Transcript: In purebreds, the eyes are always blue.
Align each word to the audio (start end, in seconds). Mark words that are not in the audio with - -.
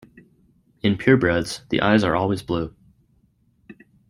In 0.81 0.97
purebreds, 0.97 1.61
the 1.69 1.79
eyes 1.79 2.03
are 2.03 2.15
always 2.15 2.41
blue. 2.41 2.75